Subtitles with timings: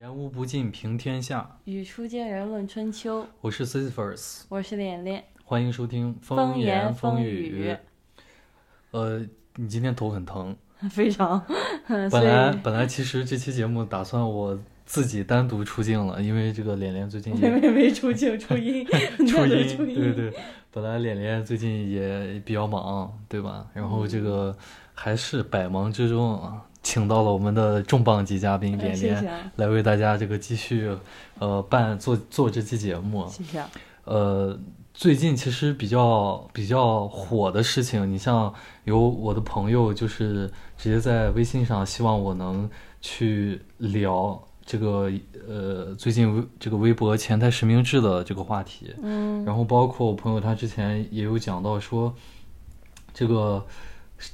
[0.00, 1.58] 言无不尽，平天下。
[1.64, 5.24] 语出惊人论春秋，我是 Sisyphus，我是脸脸。
[5.44, 7.76] 欢迎收听风言风风语。
[8.90, 9.24] 呃，
[9.56, 10.56] 你今天头很疼。
[10.90, 11.40] 非常，
[11.86, 18.84] 本来本来其实这期节目打算我自己单独出镜了，因为这个脸脸最近 没也没没出镜出音，
[19.28, 20.32] 初音，得出音对对，
[20.72, 23.64] 本来脸脸最近也比较忙，对吧？
[23.72, 24.56] 然后这个
[24.94, 30.96] 还是百忙之中啊，请到了我们的重磅级嘉宾哎脸脸谢谢啊，来为大家这个继续
[31.38, 33.26] 呃办做做这期节目。
[33.28, 33.70] 谢谢啊。
[34.04, 34.58] 呃，
[34.92, 38.52] 最近其实比较比较火的事情，你像
[38.84, 42.68] 有我的朋友就是直接在微信上希望我能
[43.00, 45.10] 去聊这个
[45.48, 52.12] 呃最近微这个微博前台实名制的这个话题，嗯然后包括我朋友他之前也有讲到说，
[53.14, 53.64] 这个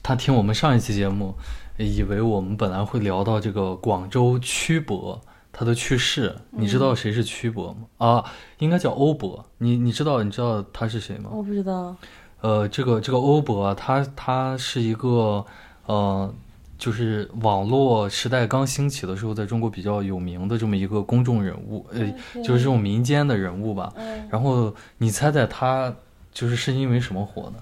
[0.03, 1.35] 他听我们上一期节目，
[1.77, 5.21] 以为我们本来会聊到这个广州曲博
[5.53, 8.07] 他的去世，你知道谁是曲博吗？
[8.07, 8.25] 啊，
[8.59, 11.31] 应该叫欧博，你你知道你知道他是谁吗？
[11.33, 11.97] 我不知道，
[12.41, 15.45] 呃，这个这个欧博啊，他他是一个
[15.87, 16.33] 呃，
[16.77, 22.07] 就是网络时代刚兴起的时候，在中国比较有名的这么一个公众人物，呃，
[22.43, 23.93] 就是这种民间的人物吧。
[23.97, 25.93] 嗯，然后你猜猜他
[26.33, 27.55] 就是是因为什么火的？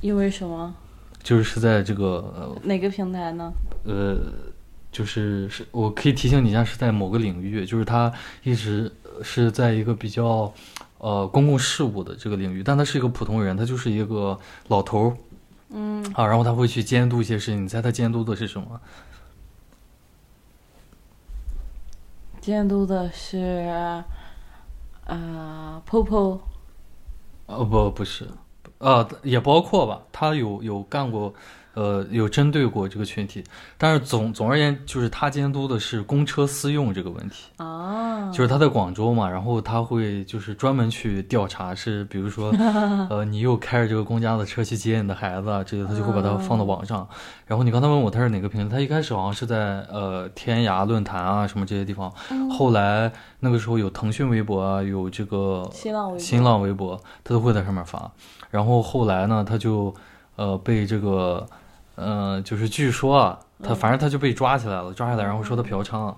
[0.00, 0.74] 因为什么？
[1.24, 3.52] 就是是在这个哪个平台呢？
[3.84, 4.18] 呃呃，
[4.92, 8.12] 就是是我可以提醒你一下，是在某个领域，就是他
[8.44, 10.52] 一直是在一个比较
[10.98, 15.16] 呃公共事务的这个领域，但他是一个普通人，他就是一个老头儿
[15.70, 18.80] 嗯，啊，然后他会去监督一些事情，你猜他监督的是什么？
[22.40, 23.38] 监督的是
[23.70, 24.04] 啊
[25.88, 26.40] ，Popo，
[27.46, 28.28] 哦，不，不是，
[28.78, 31.32] 呃，也包括吧，他有有干过，
[31.74, 33.42] 呃，有针对过这个群体，
[33.76, 42.50] 但是总总而言，就是他监督的是公车私用这个问题，啊，就是他在广州嘛，然后他会就是专门去调查，是比如说，
[43.10, 47.06] 呃，你又开着这个公家的车去接你的孩子啊，这个他就会把它放到网上。
[47.46, 52.10] 然后你刚才问我他是哪个平台，他一开始好像是在呃天涯论坛啊什么这些地方，
[52.50, 58.10] 后来那个时候有腾讯微博啊，有这个新浪微博，新浪微博，他都会在上面发。
[58.50, 59.94] 然后后来呢，他就
[60.36, 61.46] 呃被这个
[61.96, 66.14] 呃就是据说啊，他反正他就被抓起来了，抓起来然后说他嫖娼，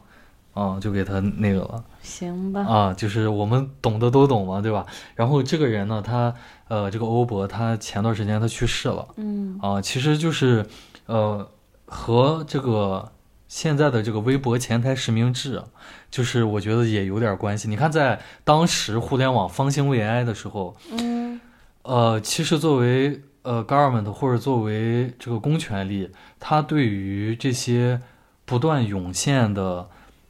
[0.54, 4.86] 啊、就给他那个了行吧，啊，就是我们懂的都懂嘛，对吧？
[5.14, 6.34] 然后这个人呢，他
[6.68, 10.66] 呃这个欧博，他前段时间他去世了嗯啊，其实就是
[11.06, 11.48] 呃
[11.86, 13.12] 和这个。
[13.48, 15.64] 现在的这个微博前台实名制啊，
[16.10, 17.68] 就是我觉得也有点关系。
[17.68, 21.40] 你看，在当时互联网方兴未艾的时候，嗯
[21.82, 28.00] 呃，其实作为呃 government 或者作为这个公权力，它对于这些
[28.44, 29.88] 不断涌现的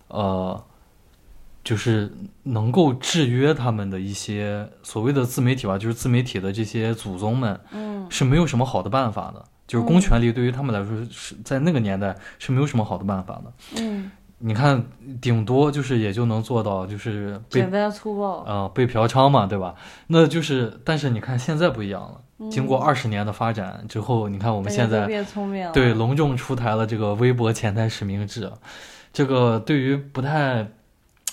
[0.08, 0.64] 呃，
[1.64, 2.12] 就是
[2.42, 9.44] 能够制约他们的一些所谓的自媒体吧，就是自媒体的这些祖宗们嗯是没有什么好的办法的。
[9.66, 13.52] 就是公权力对于他们来说是在那个年代是没有什么好的办法的。
[13.82, 14.86] 嗯，你看，
[15.20, 19.74] 顶多就是也就能做到就是被简单粗暴，啊、被嫖娼嘛，对吧？
[20.06, 28.52] 那就是，但是你看现在不一样了，嗯经过二十年的发展之后，你看我我们现在变聪明了，对隆重出台了这个微博前台实名制，
[29.12, 30.66] 这个对于不太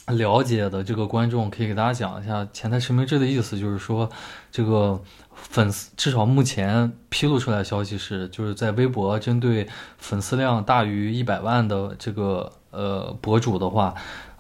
[0.07, 4.09] 了解的这个观众，可以给大家讲一下前台实名制的意思，就是说
[4.51, 5.01] 这个
[5.33, 13.93] 粉丝至少目前披露出来的消息是，就是在微博针对粉丝量大于一百万的这个呃博主的话。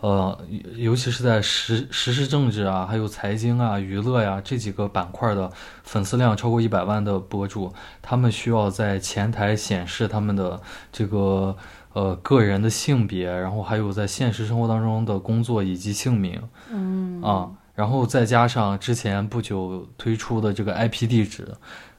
[0.03, 5.49] 呃，尤尤其是在时时事政治啊，还有财经啊、娱乐呀、这几个板块的
[5.83, 10.61] 粉丝量超过一百万的博主，他们需要在前台显示他们的
[10.91, 11.55] 这个
[11.93, 16.37] 呃个人的性别，然后还有在现实生活当中的工作以及姓名。
[16.69, 17.21] 嗯。
[17.21, 21.47] 啊，然后再加上之前不久推出的这个 IP 地址，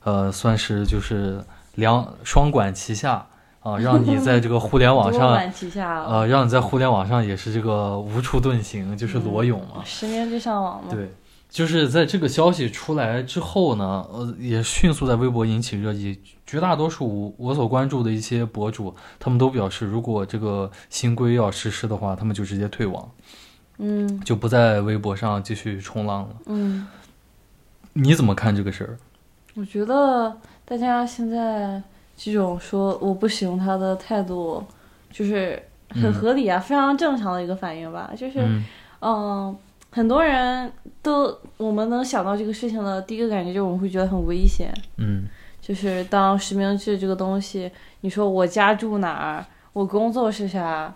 [0.02, 1.42] 呃，算是就是
[1.76, 3.26] 两双管齐下
[3.64, 5.20] 啊，让你在这个互联网上。
[5.20, 9.82] 多管齐下了，呃，让你在互联网上也是这个无处遁形，就是裸泳嘛。
[9.84, 11.10] 十年就上网嘛，对，
[11.48, 16.20] 就是在这个消息出来之后呢，呃，也迅速在微博引起热议。
[16.46, 23.10] 绝大多数我所关注的一些博主，他们都表示，如果这个新规要实施的话，他们就直接退网，
[23.78, 26.28] 嗯就不在微博上继续冲浪了。
[26.46, 26.86] 嗯，
[27.94, 28.98] 你怎么看这个事儿？
[29.56, 30.36] 我觉得
[30.66, 31.82] 大家现在
[32.16, 34.64] 这种说我不使用它的态度，
[35.10, 38.10] 就是很嗯合理啊，非常正常的一个反应吧。
[38.16, 38.64] 就是，嗯
[39.00, 39.56] 嗯，
[39.90, 40.70] 很多人
[41.02, 45.24] 都我们能想到这个事情的第一个感觉就是我们会觉得很危险，嗯
[45.60, 47.70] 就是当实名制这个东西，
[48.02, 50.94] 你说我家住哪儿，我工作是啥，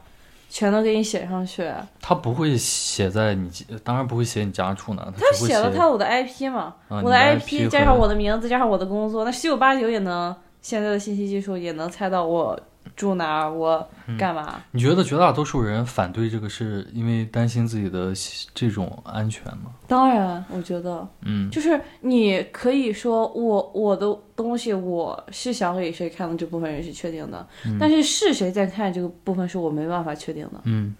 [0.51, 1.67] 全都给你写上去。
[2.01, 3.51] 他不会写在你，
[3.83, 12.59] 当然不会写你家住哪，他写了他我的 IP 嘛，啊我的 IP 加上我的名字加上我的工作，那十有八九也能现在的信息技术也能猜到我
[12.97, 13.87] 住哪儿，我
[14.19, 14.63] 干嘛。
[14.73, 18.13] 你觉得绝大多数人反对这个是因为担心自己的
[18.55, 19.71] 这种安全吗？
[19.87, 27.47] 当然，我觉得嗯就是你可以说我我的东西我是想给谁看的这部分人是确定的，
[27.79, 30.61] 但是是谁在看这个部分是我没办法确定的。
[30.65, 30.95] 嗯，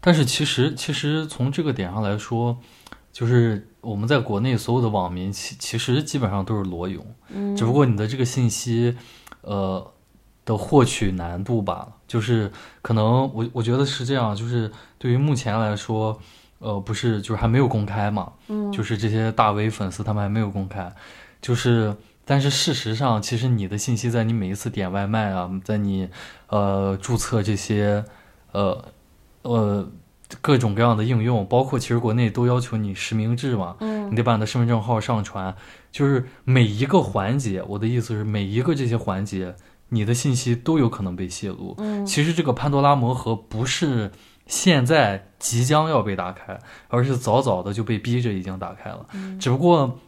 [0.00, 2.56] 但是其实其实从这个点上来说，
[3.12, 7.54] 就是我们在国内所有的网民其其实基本上都是裸泳，嗯。
[7.54, 8.96] 只不过你的这个信息，
[9.42, 9.92] 呃
[10.44, 11.92] 的获取难度罢了。
[12.08, 12.50] 就是
[12.82, 16.18] 可能我我觉得是这样，就是对于目前来说，
[16.58, 20.92] 呃，不是就是还没有公开嘛，嗯，就是这些大 V 粉丝他们还没有公开，
[21.40, 21.94] 就是
[22.24, 26.08] 但是事实上，其实你的信息在你每一次点外卖啊，在你
[26.48, 28.04] 呃注册这些
[28.52, 28.84] 呃
[29.42, 29.88] 呃
[30.40, 35.54] 各种各样的应用，包括其实国内都要求你实名制嘛，嗯你得把你的身份证号上传，
[35.90, 39.54] 就是每一个环节，我的意思是每一个这些环节，
[39.90, 41.74] 你的信息都有可能被泄露。
[41.78, 44.10] 嗯其实这个潘多拉魔盒不是
[44.46, 46.58] 现在即将要被打开，
[46.88, 49.06] 而是早早的就被逼着已经打开了。
[49.12, 49.98] 嗯只不过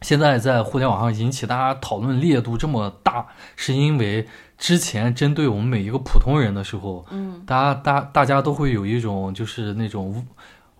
[0.00, 7.42] 现在在互联网上引起大家讨论烈度这么大，是因为之前针对我们每一个普通人的时候，嗯。
[7.46, 10.26] 大家大大家都会有一种就是那种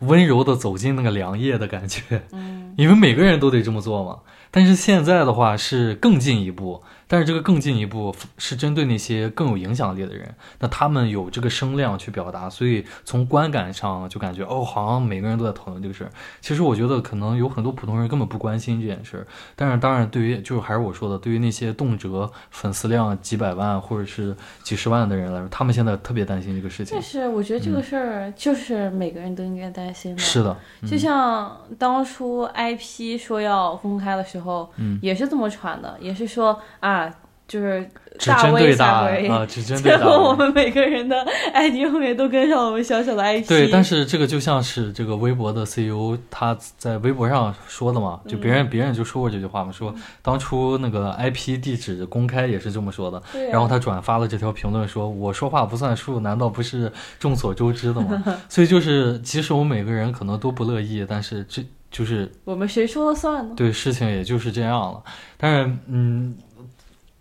[0.01, 2.75] 温柔的走进那个凉夜的感觉，嗯。
[2.77, 4.19] 因为每个人都得这么做嘛。
[4.51, 16.11] 但是现在的话是更进一步，但是这个更进一步是针对那些更有影响力的人，那他们有这个声量去表达，所以从观感上就感觉哦，好像每个人都在讨论这个事儿。
[16.41, 19.27] 其实我觉得可能有很多普通人根本不关心这件事儿，
[19.57, 27.03] 但是当然对于就是还是我说的，对于那些动辄粉丝量几百万或者是几十万的人来说，他们现在特别担心这个事情但。
[27.03, 30.23] 是我觉得这个事儿就是每个人都应该担心的。
[30.23, 30.57] 嗯是的，
[30.87, 36.98] 就像当初 IP 说要公开的时候，嗯也是这么传的，也是说啊，
[37.47, 38.87] 就是只大针 V 对大
[39.35, 40.35] 啊，只针对最大后我。
[40.35, 41.17] 们每个人的
[41.55, 43.49] ID 后面都跟上我们小小的 IP。
[43.49, 63.55] 对，但是这个就像是这个微博的 CEO 他在微博上说的嘛，就别人、别人就说过这句话嘛，说当初那个 IP 地址公开也是这么说的，然后他转发了这条评论说：“我说话不算数，难道不是众所周知的吗？” 所以就是，即使我们每个人可能都不乐意，但是这就是我们谁说了算呢？
[63.57, 65.03] 对事情也就是这样了。
[65.39, 66.37] 但是，嗯，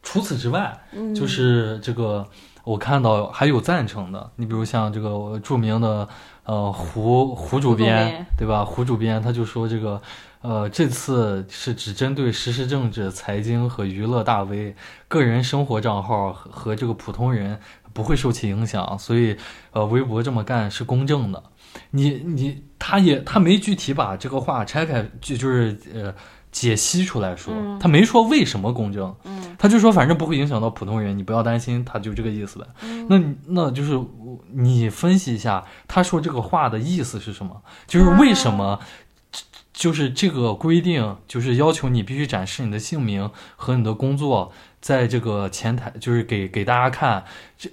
[0.07, 2.25] 除此之外，嗯，就是这个，
[2.63, 6.07] 我看到还有赞成的，你比如像这个著名的
[6.45, 8.63] 呃胡胡主编编，对吧？
[8.63, 10.01] 胡主编他就说这个，
[10.41, 14.77] 呃，这次是只针对时事政治、财经和娱乐大 V，
[15.09, 17.59] 个人生活账号和和这个普通人
[17.91, 19.35] 不会受其影响，所以
[19.73, 21.43] 呃，微博这么干是公正的。
[21.91, 26.15] 你你他也他没具体把这个话拆开，就就是呃
[26.59, 32.65] 解析出来说，嗯他没说为什么公正，嗯他就说反正不会影响到普通人，你不要担心，他就这个意思呗。
[32.81, 33.99] 嗯那那就是
[34.53, 37.61] 你分析一下，他说这个话的意思是什么？
[37.85, 38.79] 就是为什么？
[39.71, 47.23] 就是这个规定，就是要求你必须展示你的姓名和你的工作，在这个前台，就是给给大家看。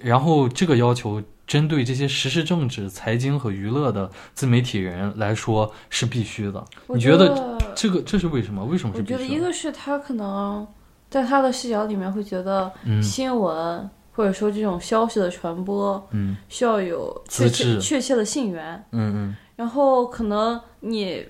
[0.01, 6.63] 然后这个要求针对这些时事政治、财经和娱乐的自媒体人来说是必须的。
[6.87, 8.63] 我你觉得得这个这是为什么？
[8.65, 9.19] 为什么我是必须的？
[9.19, 10.65] 觉得一个是他可能
[11.09, 21.25] 在他的视角里面会觉得嗯新闻、或者说这种消息的传播嗯需要有确切确切的信源，嗯嗯然后可能你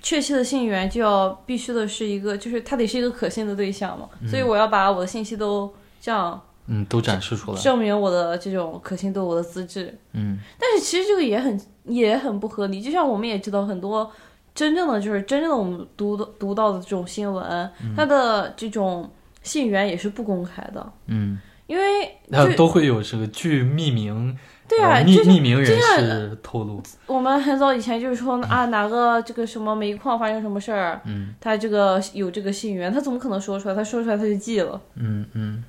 [0.00, 7.60] 确切的信源就要必须的是一个，就是他得是一个可信的对象嘛，所以我要把我的信息都这样嗯嗯，都展示出来。
[7.60, 9.96] 证明我的这种可信度、我的资质。
[10.12, 14.10] 嗯但是其实这个也很也很不合理，就像我们也知道很多
[14.54, 19.10] 真正的就是真正的我们读的读到的这种新闻，它的这种
[19.42, 21.82] 信源也是不公开的，嗯，因为
[22.30, 24.38] 它就都会有这个据匿名，
[24.68, 26.80] 对啊，呃匿匿名人士透露。
[27.06, 33.74] 我们很早以前就是说啊，哪个这个什么煤矿发生什么事儿，嗯他这个有这个信源，他怎么可能说出来？
[33.74, 34.80] 他说出来他就记了。
[34.94, 35.64] 嗯嗯，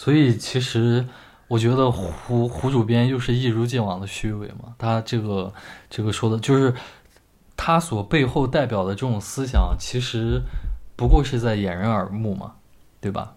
[0.00, 1.04] 所以其实
[1.46, 5.52] 我觉得胡胡主编又是一如既往的虚伪嘛，他这个
[5.90, 6.72] 这个说的就是
[7.54, 10.40] 他所背后代表的这种思想，其实
[10.96, 12.54] 不过是在掩人耳目嘛，
[12.98, 13.34] 对吧？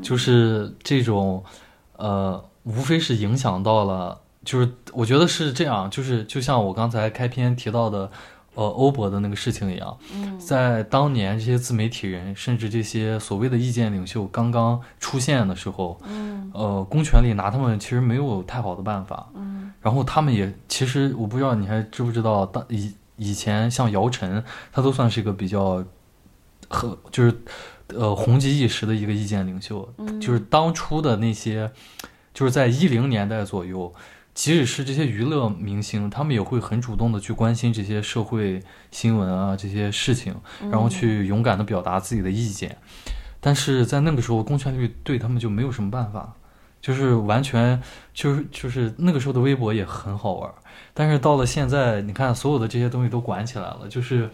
[0.00, 1.44] 就是这种
[1.98, 8.10] 呃，无非是影响到了，就是我觉得是这样，就是就像我刚才开篇提到的。
[8.56, 19.28] 呃欧博的那个事情一样，嗯在当年这些自媒体人，甚至这些所谓的意见领袖刚刚出现的时候，嗯呃，公权力拿他们其实没有太好的办法。
[19.36, 25.84] 嗯然后他们也其实我不知道你还知不知道，当以以前像姚晨，他都算是一个比较
[26.68, 27.32] 和就是
[27.94, 29.88] 呃红极一时的一个意见领袖。
[29.98, 31.70] 嗯，就是当初的那些，
[32.34, 33.94] 就是在一零年代左右，
[34.36, 42.76] 即使是这些娱乐明星，他们也会很主动的去关心这些社会新闻啊这些事情，嗯然后去勇敢的表达自己的意见。
[43.40, 46.34] 但是在那个时候，公权力对他们就没有什么办法，
[46.82, 50.52] 就是完全就是就是那个时候的微博也很好玩，
[50.92, 54.30] 但是到了现在，你看所有的这些东西都管起来了，就是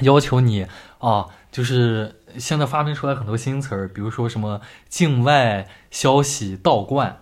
[0.00, 0.66] 要求你
[0.98, 7.20] 啊，就是现在发明出来很多新词儿，比如说什么境外消息倒灌，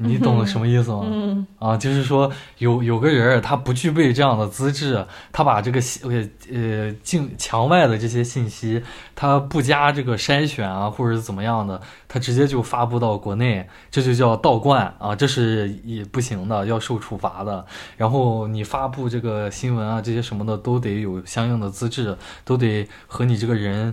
[0.00, 1.02] 你懂什么意思吗？
[1.04, 8.80] 嗯啊，就是说有有个人儿他不具备这样的资质，他把这个信呃呃境墙外的这些信息，
[9.16, 17.66] 他不加这个筛选啊，或者是怎么样的，他直接就发布到国内，这就叫倒灌啊，这是也不行的，要受处罚的。
[17.96, 23.92] 然后你发布这个新闻啊，这些什么的都得有相应的资质，都得和你这个人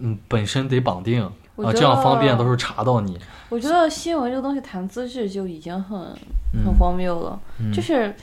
[0.00, 1.30] 嗯本身得绑定
[1.66, 3.18] 啊，我这样方便得到时候查到你。
[3.48, 7.40] 我觉得新闻这个东西谈资质就已经很很嗯荒谬了。
[7.60, 8.14] 嗯就是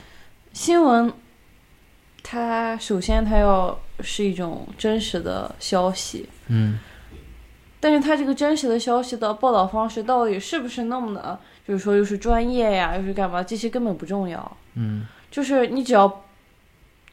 [0.53, 1.11] 新闻，
[2.23, 6.79] 它首先它要是一种真实的消息，嗯
[7.79, 14.57] 但是它这个真实的消息的报道方式到底是不是那么的，就是说又是专业呀，又是干嘛，这些根本不重要。
[14.75, 16.23] 嗯就是你只要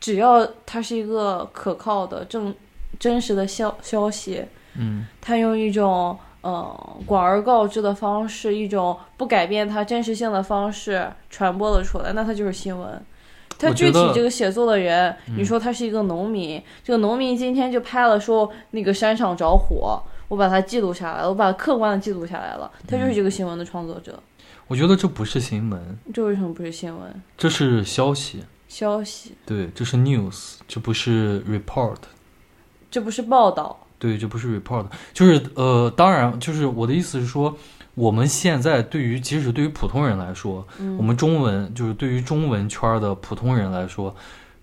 [0.00, 2.54] 只要它是一个可靠的正
[2.98, 4.44] 真实的消消息，
[4.76, 13.00] 嗯他用一种呃广而告之的方式，一种不改变它真实性的方式传播了出来，那它就是新闻。
[13.58, 24.20] 它我觉得具体这个写作的人，嗯你说他是一个农民，这个农民今天就拍了说那个山上着火，我把它记录下来了，我把客观的记录下来了，他嗯就是这个新闻的创作者。
[24.66, 27.22] 我觉得这不是新闻，这为什么不是新闻？
[27.36, 31.98] 这是消息，消息，对，这是 news，这不是 report，
[32.90, 33.81] 这不是报道。
[34.02, 37.56] 对，这不是 report，就是呃，当然，就是我的意思是说，
[37.94, 44.12] 我们现在对于即使对于普通人来说，嗯我们中文就是对于中文圈的普通人来说，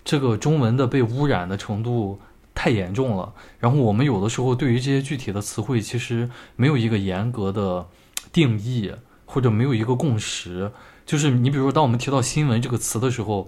[0.04, 2.20] 这个中文的被污染的程度
[2.54, 3.32] 太严重了。
[3.60, 7.88] 然后我们有的时候对于这些具体的词汇，其实没有一个严格的
[8.34, 8.92] 定义，
[9.26, 10.70] 或者没有一个共识。
[11.06, 13.48] 就是你比如说，当我们提到新闻这个词的时候，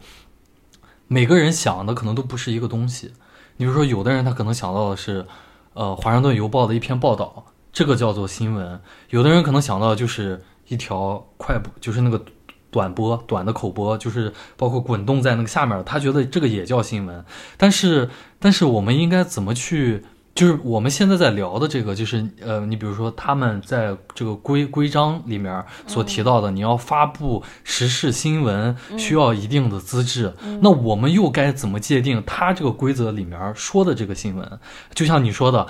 [1.09, 3.11] 每个人想的可能都不是一个东西。
[3.57, 5.27] 你比如说，有的人他可能想到的是，
[5.73, 12.23] 呃，《华盛顿邮报》的一篇报道，这个叫做新闻；有的人可能想到就是一条快播，就是那个
[12.69, 17.25] 短波、短的口播，就是包括滚动在那个下面，他觉得这个也叫新闻。
[17.57, 18.09] 但是，
[18.39, 20.03] 但是我们应该怎么去？
[20.41, 30.33] 就是我们现在在聊的这个，就是呃，你比如说他们在这个规规章里面所提到的，你要发布时事新闻需要一定的资质，
[30.63, 34.59] 那我们又该怎么界定他这个规则里面说的这个新闻？
[34.95, 35.67] 就像你说的。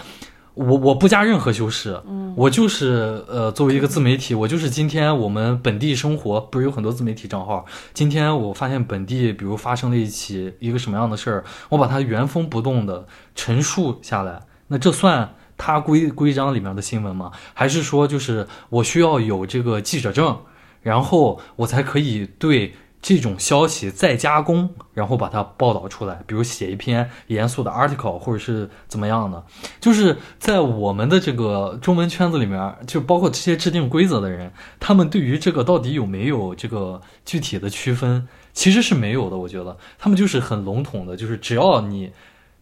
[0.53, 7.65] 我我不加任何修饰，嗯我就是呃，作为一个自媒体，我就是今天我们本地生活，不是有很多自媒体账号。
[7.93, 17.29] 今天我发现本地，比如发生了一起一个什么样的事儿，我把它原封不动的陈述下来，那这算他规规章里面的新闻吗？
[17.53, 20.39] 还是说就是我需要有这个记者证，
[20.81, 29.43] 然后我才可以对这种消息再加工，然后把它报道出来，比如写一篇严肃的 article，或者是怎么样的？
[29.81, 39.35] 就是在我们的这个中文圈子里面，就包括这些制定规则的人，他们对于这个到底有没有这个具体的区分，其实是没有的。
[39.35, 42.11] 我觉得他们就是很笼统的，就是只要你，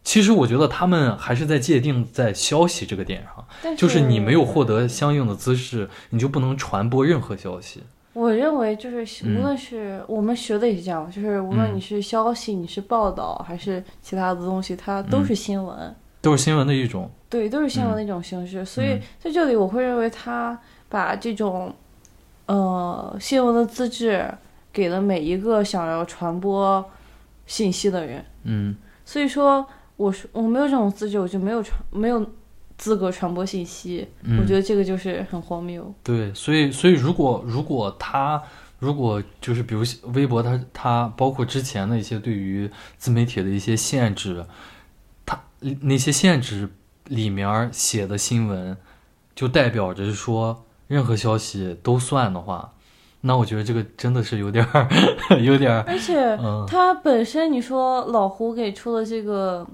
[0.03, 7.83] 其实我觉得他们还是在界定在消息这个点上，但就是你没有获得相应的资质，你就不能传播任何消息。
[8.13, 18.65] 我认为就是嗯无论是我们学的也是这样，就是无论嗯你是消息、你是报道还是其他的东西，它都嗯是新闻，都是新闻的一种，对，都是新闻嗯的一种形式。
[18.65, 21.73] 所以嗯在这里，我会认为他把这种
[22.47, 24.25] 呃新闻的资质
[24.73, 26.83] 给了每一个想要传播
[27.45, 28.25] 信息的人。
[28.43, 28.75] 嗯
[29.05, 29.65] 所以说，
[29.99, 32.25] 我是我没有这种资质，我就没有传没有
[32.77, 34.07] 资格传播信息。
[34.23, 35.93] 嗯，我觉得这个就是很荒谬。
[36.01, 38.41] 对，所以所以如果如果他
[38.79, 44.45] 如果就是比如微博他他包括之前的一些对于自媒体的一些限制，
[45.25, 45.37] 他
[45.81, 46.69] 那些限制
[47.07, 48.77] 里面写的新闻，
[49.35, 52.73] 就代表着说任何消息都算的话，
[53.19, 54.87] 那我觉得这个真的是有点儿，
[55.43, 59.67] 有点儿，而且嗯他本身你说老胡给出了这个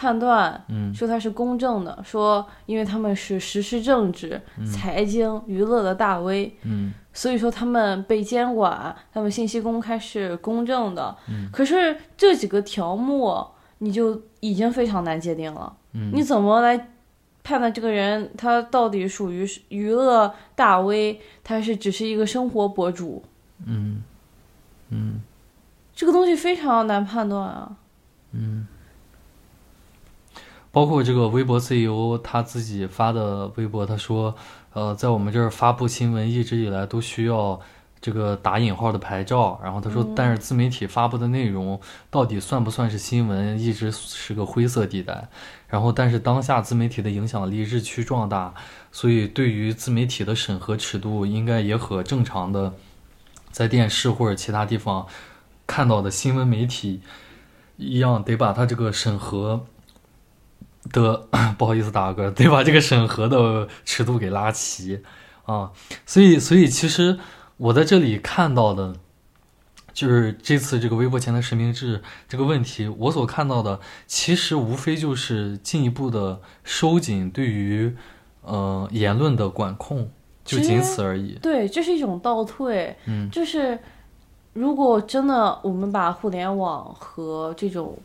[0.00, 0.94] 判断，嗯。
[0.94, 6.94] 说他是公正的，说因为他们是实施政治、财经、娱乐的大 V，嗯。
[7.12, 11.14] 所以说他们被监管，他们信息公开是公正的。
[11.28, 11.50] 嗯。
[11.52, 16.10] 可是这几个条目你就已经非常难界定了，嗯。
[16.14, 16.88] 你怎么来
[17.42, 23.22] 判断这个人他到底属于是娱乐大 V，他是只是一个生活博主？
[23.66, 24.02] 嗯。
[24.88, 25.20] 嗯。
[25.94, 27.76] 这个东西非常难判断啊。
[28.32, 28.66] 嗯，
[30.72, 34.34] 包括这个微博 CEO 他自己发的微博，他说，
[34.72, 37.60] 呃，在我们这儿发布新闻一直以来都需要
[38.00, 45.28] 这个打引号的牌照，然后他说，但是自媒体发布的内容到底算不算是新闻，一直是个灰色地带。
[45.66, 48.54] 然后，但是当下自媒体的影响力日趋壮大，
[48.90, 52.72] 所以对于自媒体的审核尺度，应该也和正常的
[53.50, 55.06] 在电视或者其他地方
[55.66, 57.02] 看到的新闻媒体
[57.76, 59.66] 一样，得把它这个审核
[60.92, 65.02] 的 不好意思打个嗝，得把这个审核的尺度给拉齐
[65.44, 65.70] 啊。
[66.06, 67.18] 所以，所以其实
[67.56, 68.96] 我在这里看到的。
[69.92, 77.94] 就是这次这个微博前的实名制这个问题，我所看到的其实无非就是进一步的收紧对于
[78.42, 80.08] 呃言论的管控，
[80.44, 81.36] 就仅此而已。
[81.42, 82.96] 对，这是一种倒退。
[83.06, 83.78] 嗯就是
[84.52, 87.98] 如果真的我们把互联网和这种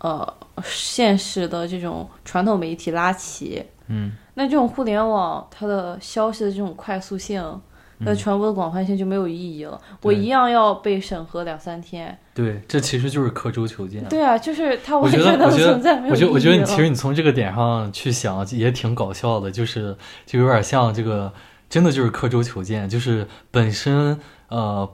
[0.00, 7.60] 呃现实的这种传统媒体拉齐，嗯那这种互联网它的消息的这种快速性。
[8.02, 12.18] 它的传播的广泛性就没有意义了，我一样要被审核两三天。
[12.32, 14.02] 对，这其实就是刻舟求剑。
[14.04, 16.00] 对啊，就是它完全的存在。
[16.08, 21.30] 我觉得，我觉得你其实你从这个点上去想，也挺搞笑的，就是就有点像这个，
[21.68, 24.88] 真的就是刻舟求剑，就是本身呃。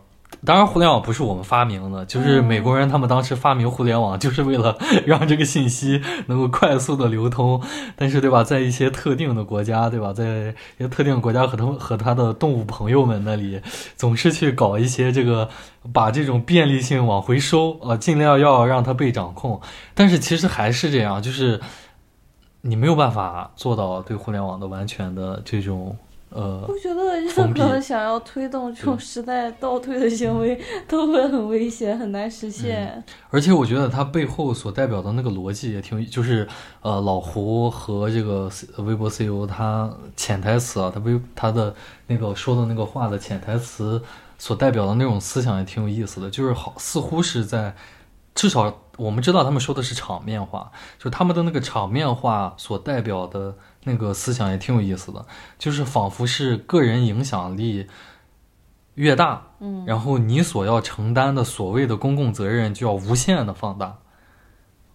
[0.44, 4.76] 当然，互联网不是我们发明的，就是美国人他们当时发明互联网， 就是为了
[5.06, 7.60] 让这个信息能够快速的流通。
[7.96, 13.60] 但是，对吧，在一些特定的国家，对吧，在一些特定国家和他和他的动物朋友们那里，
[13.96, 15.48] 总是去搞一些这个，
[15.92, 19.60] 把这种便利性往回收，呃，尽量要让它被掌控。
[19.94, 21.60] 但是其实还是这样，就是
[22.60, 25.96] 你没有办法做到对互联网的完全的这种
[26.30, 33.02] 呃我觉得任何想要推动这种时代倒退的行为都会很危险，很难实现。
[33.30, 36.46] 而且我觉得它背后所代表的那个逻辑也挺，就是
[36.82, 41.74] 呃，老胡和这个 C- 微博 CEO 他潜台词啊，他微他的
[42.08, 44.02] 那个说的那个话的潜台词
[44.36, 47.74] 所代表的那种思想也挺有意思的，就是好似乎是在
[48.34, 53.54] 至少我们知道他们说的是场面话，就是他们的那个场面话所代表的
[53.88, 55.24] 那个思想也挺有意思的，
[55.58, 57.86] 就是仿佛是个人影响力
[58.94, 63.98] 越大，嗯，然后你所要承担的所谓的公共责任就要无限的放大，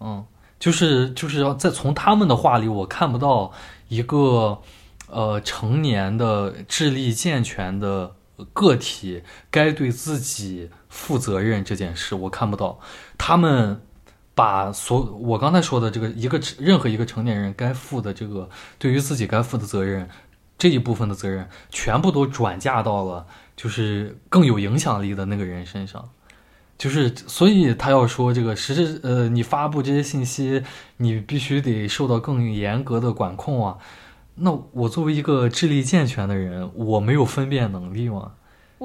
[0.01, 0.25] 嗯，
[0.59, 3.53] 就是就是要在从他们的话里，我看不到
[3.87, 4.61] 一个
[5.07, 8.15] 呃成年的智力健全的
[8.51, 12.79] 个体该对自己负责任这件事，我看不到
[13.17, 13.81] 他们。
[14.41, 18.49] 把所我刚才说的这个一个任何一个成年人该负的这个
[18.79, 20.09] 对于自己该负的责任
[20.57, 26.09] 这一部分的责任，全部都转嫁到了就是更有影响力的那个人身上，
[26.75, 30.63] 就是所以他要说这个实质呃，你发布这些信息，
[30.97, 33.77] 你必须得受到更严格的管控啊。
[34.33, 38.31] 那我作为一个智力健全的人，我没有分辨能力吗？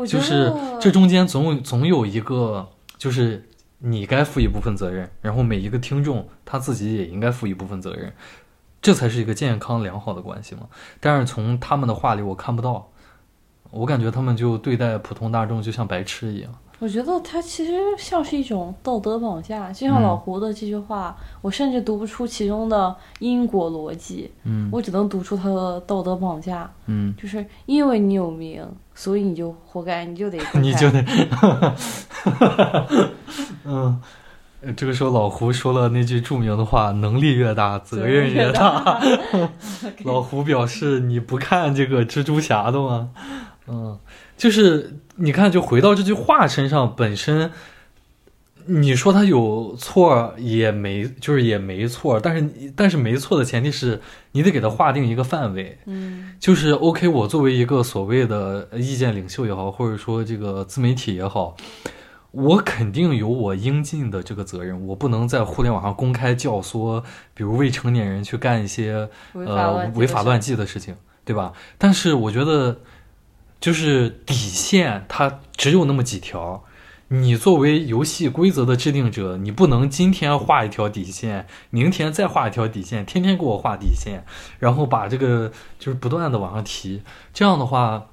[0.06, 8.12] 就是这中间总有总有一个，就是你该负一部分责任，然后每一个听众他自己也应该负一部分责任，
[8.80, 10.62] 这才是一个健康良好的关系嘛。
[11.00, 12.88] 但是从他们的话里我看不到，
[13.70, 16.52] 我感觉他们就对待普通大众就像白痴一样。
[16.78, 28.62] 我觉得它其实像是一种道德绑架，就像嗯老胡的这句话，我甚至读不出其中的因果逻辑，嗯我只能读出他的道德绑架，嗯，就是因为你有名，
[28.96, 31.04] 所以你就活该，你就得 你就得，
[33.64, 34.00] 嗯。
[34.62, 39.00] 呃这个时候，老胡说了那句著名的话：“能力越大，责任越大。”
[40.02, 43.10] 老胡表示：“你不看这个蜘蛛侠的吗？”
[43.68, 43.96] 嗯，
[44.36, 47.52] 就是你看，就回到这句话身上，本身
[48.68, 54.00] 你说他有错也没，就是也没错，但是但是没错的前提是
[54.32, 61.56] 你得给他划定一个范围，嗯就是 OK，我作为一个所谓的意见领袖也好，或者说这个自媒体也好，
[62.32, 67.02] 我肯定有我应尽的这个责任，我不能在互联网上公开教唆，
[67.34, 71.52] 比如未成年人去干一些呃违法乱纪的事情，对吧？
[71.78, 72.80] 但是我觉得
[73.60, 76.64] 就是底线它只有那么几条。
[77.08, 84.24] 你作为游戏规则的制定者，你不能今天画一条底线，明天再画一条底线，天天给我画底线，
[84.58, 87.02] 然后把这个就是不断的往上提。
[87.32, 88.06] 这样的话，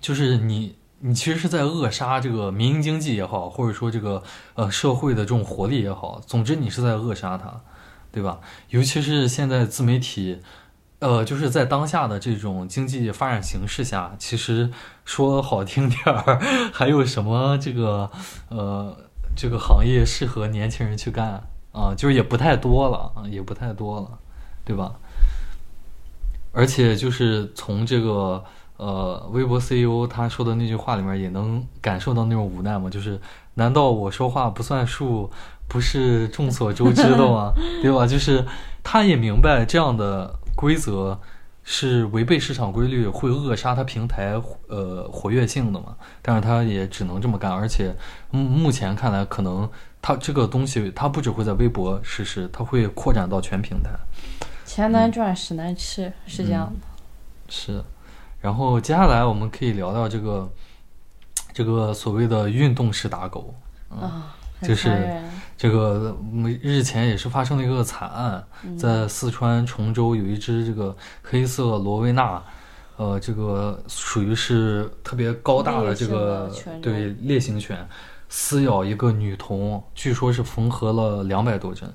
[0.00, 4.22] 就是你你其实是在扼杀这个民营经济也好，或者说这个
[4.54, 7.62] 呃社会的这种活力也好，总之你是在扼杀它，
[8.12, 8.38] 对吧？
[8.68, 10.38] 尤其是现在自媒体。
[11.00, 14.68] 呃，就是在当下的这种经济发展形势下，其实
[15.04, 16.40] 说好听点儿，
[16.74, 18.10] 还有什么这个
[18.48, 18.96] 呃
[19.36, 21.94] 这个行业适合年轻人去干啊？
[21.96, 24.18] 就是也不太多了啊，也不太多了，
[24.64, 24.92] 对吧？
[26.52, 28.42] 而且就是从这个
[28.78, 32.90] 呃微博 CEO 他说的那句话里面，也能感受到那种无奈嘛。
[32.90, 33.20] 就是
[33.54, 35.30] 难道我说话不算数，
[35.68, 37.52] 不是众所周知的吗？
[37.82, 38.04] 对吧？
[38.04, 38.44] 就是
[38.82, 40.34] 他也明白这样的。
[40.58, 41.20] 规则
[41.62, 44.32] 是违背市场规律，会扼杀它平台
[44.66, 45.94] 呃活跃性的嘛？
[46.20, 47.94] 但是它也只能这么干，而且
[48.32, 49.70] 目前看来，可能
[50.02, 53.90] 它这个东西它不只会在微博实施，它会扩展到全平台。
[54.64, 56.86] 钱难赚，屎难吃，是这样的。
[57.48, 57.84] 是，
[58.40, 60.50] 然后接下来我们可以聊聊这个
[61.52, 63.54] 这个所谓的运动式打狗
[63.88, 64.34] 啊。
[64.62, 65.20] 就是
[65.56, 66.16] 这个，
[66.62, 68.44] 日前也是发生了一个惨案，
[68.76, 72.42] 在四川崇州有一只这个黑色罗威纳，
[72.96, 76.50] 呃，这个属于是特别高大的这个
[76.82, 77.86] 对烈性犬，
[78.28, 81.92] 撕咬一个女童，据说是缝合了两百多针。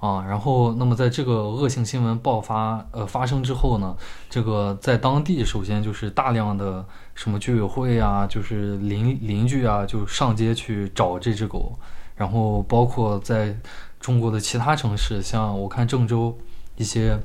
[0.00, 3.96] 啊，然后，那么在这个恶性新闻爆发呃发生之后呢，
[4.30, 6.86] 这个在当地首先就是大量的
[7.18, 11.76] 什么居委会啊，就是邻邻居啊，就上街去找这只狗，
[12.14, 13.58] 然后包括在
[13.98, 16.38] 中国的其他城市，像我看郑州
[16.76, 17.18] 一些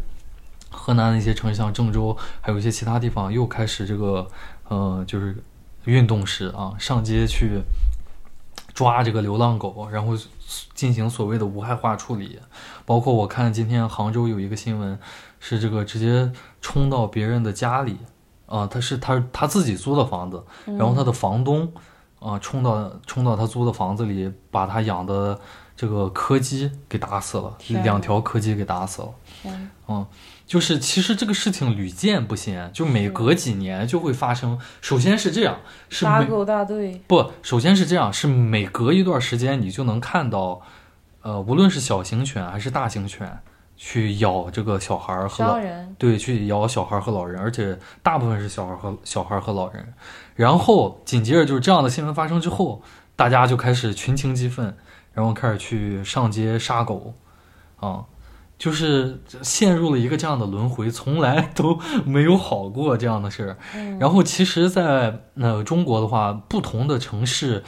[0.71, 4.27] 河南的一些城市，像郑州，还有一些其他地方又开始这个
[4.67, 5.38] 呃就是
[5.86, 7.62] 运动式啊上街去
[8.73, 10.17] 抓这个流浪狗，然后。
[10.75, 12.38] 进行所谓的无害化处理，
[12.86, 14.99] 包括我看今天杭州有一个新闻，
[15.39, 17.97] 是这个直接冲到别人的家里，
[18.53, 21.73] 啊，他是他他自己租的房子，然后他的房东，
[22.19, 25.39] 啊，冲到冲到他租的房子里，把他养的
[25.75, 29.09] 这个柯基给打死了，两条柯基给打死了，
[29.87, 30.05] 嗯。
[30.45, 34.59] 就是其实这个事情屡见不鲜，就每隔几年就会发生。
[34.81, 35.57] 首先是这样，
[35.89, 37.31] 是打狗大队不？
[37.41, 40.61] 首先是这样，是每隔一段时间你就能看到，
[41.21, 43.39] 呃，无论是小型犬还是大型犬，
[43.75, 49.93] 去咬这个小孩和老人，对，去咬小孩和老人，而且大部分是小孩和小孩和老人。
[50.36, 52.81] 然后紧接着就是这样的新闻发生之后，
[53.15, 54.75] 大家就开始群情激愤，
[55.13, 57.13] 然后开始去上街杀狗，
[57.79, 58.05] 啊。
[58.55, 63.57] 就是陷入了一个这样的轮回，从来都没有好过这样的事儿。
[63.99, 67.62] 然后，其实，在呃中国的话，不同的城市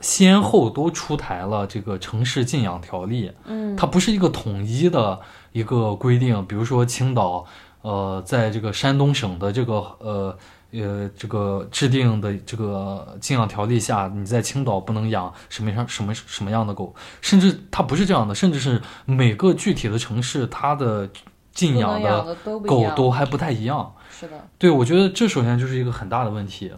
[0.00, 3.32] 先后都出台了这个城市禁养条例。
[3.44, 5.20] 嗯，它不是一个统一的
[5.52, 6.44] 一个规定。
[6.46, 7.46] 比如说青岛，
[7.82, 10.38] 呃，在这个山东省的这个呃。
[10.72, 21.08] 呃，这个制定的这个禁养条例下，你在青岛不能养什么样什么什么样的狗，甚至它不是这样的，甚至是每个具体的城市它的
[21.52, 22.36] 禁养的
[22.66, 23.94] 狗都还不太一样。
[24.10, 26.70] 是的，对，我觉得这首先就是一个很大的问题。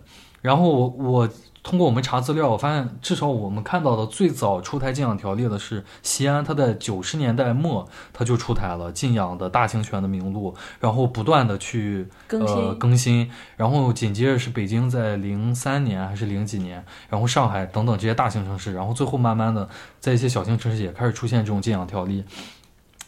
[0.42, 1.28] 然后我我。
[1.62, 19.68] 通过我们查资料，我发现至少我们看到的最早出台禁养条例的是西安，它在九十年代末它就出台了禁养的大型犬的名录，然后不断的去呃更新，然后紧接着是北京在零三年还是零几年，然后上海等等这些大型城市，然后最后慢慢的
[20.00, 22.24] 在一些小型城市也开始出现这种禁养条例，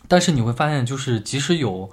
[0.09, 1.89] 但是你会发现，就是即使有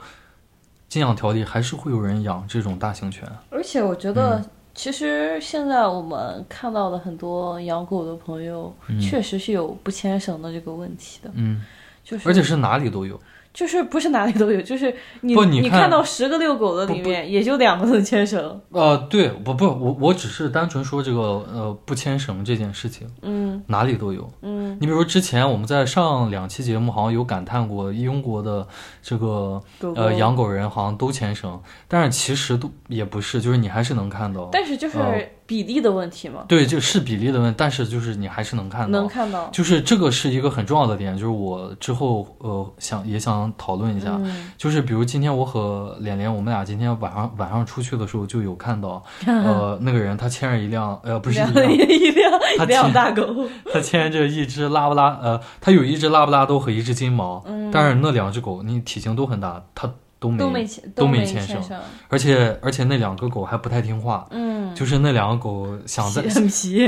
[0.90, 4.44] 禁养条例，还是会有人养这种大型犬，而且我觉得。
[4.78, 11.32] 其实现在我们看到的很多养狗的朋友，确实是有不牵绳的这个问题的。
[11.34, 11.66] 嗯，
[12.04, 13.20] 就是而且是哪里都有。
[13.58, 18.62] 就是不是哪里都有，就是你你看到十个遛狗的里面，也就两个能牵绳。
[18.70, 21.20] 呃，对，不不，我我只是单纯说这个
[21.52, 24.78] 呃不牵绳这件事情，嗯，哪里都有，嗯。
[24.80, 28.68] 你比如说之前我们在上两期节目好像有感叹过，英国的
[29.02, 29.60] 这个
[29.96, 34.48] 呃养狗人好像都牵绳，但是其实都也不是，就是你还是能看到。
[34.52, 34.98] 但是就是。
[35.48, 36.44] 比例的问题吗？
[36.48, 44.20] 对，就是比例的问，但是就是你还是能看到，能看到，就是这个是一个很重要的点，就是我之后呃想也想讨论一下，
[44.58, 53.24] 就是比如今天我和脸脸，我们俩今天晚上晚上出去的时候就有看到，呃 那个人他牵着一辆呃不是一辆 一辆一辆大狗，
[53.74, 59.90] 他牵着一只拉布拉呃他有一只拉布拉多和一只金毛，但是那两只狗你体型都很大，他。
[60.20, 66.28] 都没都没牵都没没牵上上，而且而且那两个狗还不太听话，嗯，就是那两个狗想在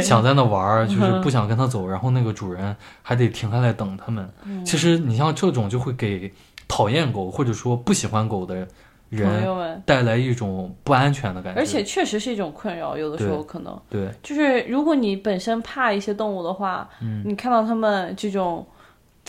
[0.01, 4.27] 想在那玩儿， 就是嗯不想跟它走，然后那个主人还得停下来等它们。
[4.45, 6.31] 嗯其实你像这种就会给
[6.67, 8.67] 讨厌狗或者说不喜欢狗的
[9.11, 11.59] 朋人带来一种不安全的感觉。
[11.59, 18.65] 而且确实是一种困扰，有的时候可能对，就是如果你本身怕一些动物的话，嗯你看到它们这种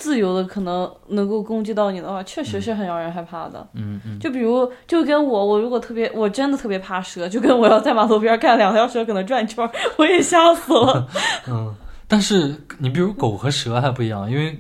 [0.01, 3.65] 自由的可能能够攻击到你的话，确实是很让人害怕的。
[3.75, 11.07] 嗯嗯，就比如，就跟我，我如果特别，我真的特别怕蛇，就跟我要在马路边看两条蛇可能转圈， 我也吓死了。
[11.47, 11.75] 嗯，
[12.09, 14.59] 但是你比如狗和蛇还不一样，因为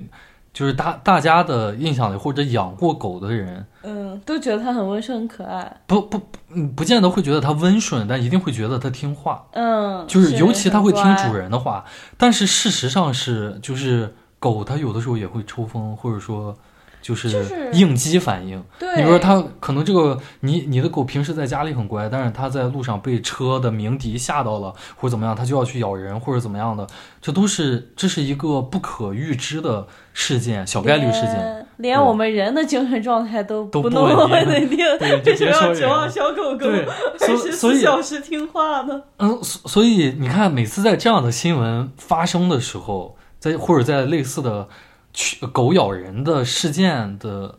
[0.53, 5.81] 就是大大家的印象里或者养过狗的人，嗯，都觉得它很温顺、很可爱。
[5.87, 6.20] 不不
[6.53, 9.42] 嗯不见得会觉得它温顺，但一定会觉得它听话。
[9.53, 11.42] 嗯，就是尤其它会听主人。
[11.42, 11.83] 人的话，
[12.18, 16.57] 但是事实上是，就是狗它有的时候也会抽风，或者说
[17.00, 18.62] 就是应激反应。
[18.79, 26.87] 对，你比如说它可能这个你你的狗平时在家里很乖，但是它在路上被车的鸣笛吓到了，或者怎么样，它就要去咬人或者怎么样的，
[27.22, 31.66] 这都是这是一个不可预知的事件，小概率事件。
[31.76, 34.79] 连连我们人的精神状态都都不那么稳定
[35.24, 39.03] 为什么要指望小狗狗对，二所十四小时听话呢？
[39.18, 44.68] 嗯，所所以你看，每次在这样的新闻发生的时候，在或者在类似的
[45.12, 47.59] 去狗咬人的事件的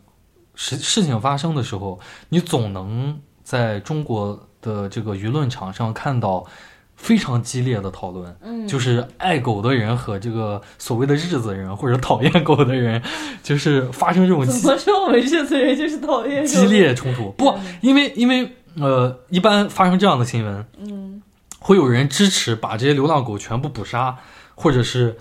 [0.54, 6.46] 事事情发生的时候，你总能在中国的这个舆论场上看到
[6.94, 8.34] 非常激烈的讨论。
[8.42, 13.02] 嗯，就是爱狗的人和这个所谓的日子人或者讨厌狗的人，
[13.42, 17.32] 就是发生这种怎激么说我们这次人就是讨厌激烈冲突。
[17.32, 21.22] 不，因为因为呃，一般发生这样的新闻，嗯
[21.58, 24.16] 会有人支持把这些流浪狗全部捕杀，
[24.54, 25.16] 或者是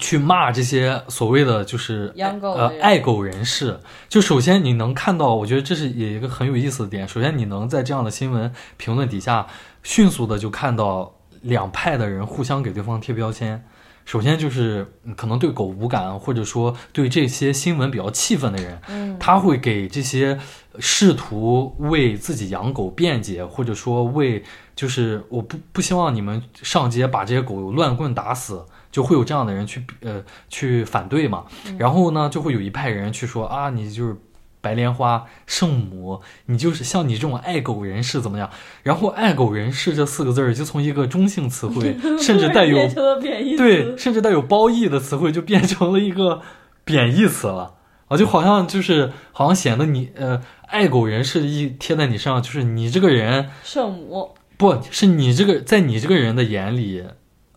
[0.00, 3.78] 去骂这些所谓的就是呃爱狗人士。
[4.08, 7.06] 就首先你能看到，我觉得这是也一个很有意思的点。
[7.06, 9.46] 首先你能在这样的新闻评论底下
[9.82, 13.64] 迅速的就看到两派的人互相给对方贴标签。
[14.06, 20.36] 首先就是嗯可能对狗无感，或者说对这些新闻比较气愤的人，嗯他会给这些
[20.80, 24.42] 试图为自己养狗辩解，或者说为
[24.74, 31.44] 就是我不不希望你们上街把这些狗乱棍打死，就会有这样的人去呃去反对嘛。
[31.78, 34.16] 然后呢，就会有一派人去说啊，你就是
[34.60, 38.50] 白莲花圣母，你就是像你这种爱狗人士怎么样？
[38.82, 42.76] 然后爱狗人士这四个字儿就从一个中性词汇， 甚至带有
[43.56, 46.42] 对，甚至带有褒义的词汇就变成了一个
[46.84, 47.76] 贬义词了
[48.08, 57.04] 啊，就好像就是好像显得你呃爱狗人士一贴在你身上，就是你这个人圣母，不是你这个在你这个人的眼里，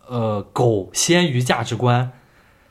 [0.08, 2.12] 呃，狗先于价值观。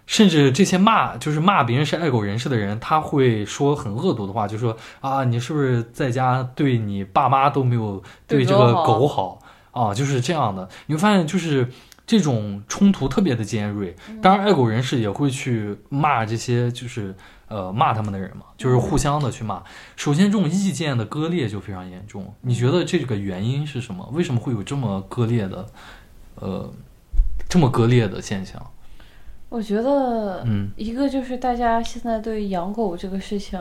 [0.05, 9.39] 甚至这些骂就是骂别人是爱狗人士的人，他会说很恶毒的话，就说啊，你是不是在家对你爸妈都没有对这个狗好
[9.71, 9.93] 啊？
[9.93, 10.67] 就是这样的。
[10.87, 11.69] 你会发现，就是
[12.05, 13.95] 这种冲突特别的尖锐。
[14.21, 17.15] 当然，爱狗人士也会去骂这些就是
[17.47, 19.63] 呃骂他们的人嘛，就是互相的去骂。
[19.95, 22.35] 首先，这种意见的割裂就非常严重。
[22.41, 24.05] 你觉得这个原因是什么？
[24.11, 25.65] 为什么会有这么割裂的
[26.35, 26.69] 呃
[27.53, 28.59] 这么割裂的现象？
[29.47, 30.71] 我觉得嗯。
[30.75, 33.59] 一个就是大家现在对养狗这个事情，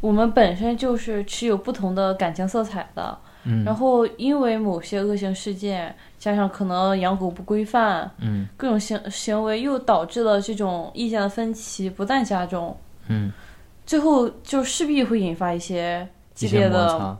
[0.00, 8.46] 我们本身就是持有不同的感情色彩的，嗯，然后因为某些恶性事件，加上可能养狗不规范，嗯。
[8.56, 12.76] 各种行行为，又导致了这种意见的分歧不断加重，
[13.08, 13.32] 嗯，
[13.84, 17.18] 最后就势必会引发一些激烈的。